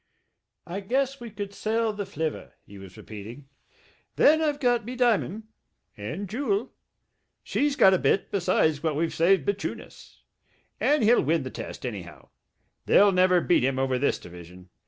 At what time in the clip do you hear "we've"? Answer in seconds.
8.95-9.13